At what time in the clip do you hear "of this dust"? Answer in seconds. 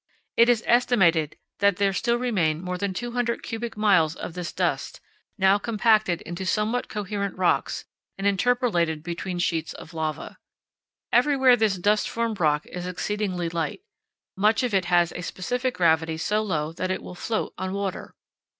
4.15-4.99